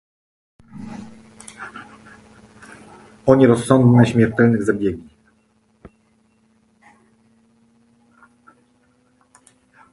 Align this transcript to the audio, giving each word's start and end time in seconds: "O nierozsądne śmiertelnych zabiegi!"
"O 3.25 3.35
nierozsądne 3.35 4.05
śmiertelnych 4.05 4.63
zabiegi!" 4.63 5.09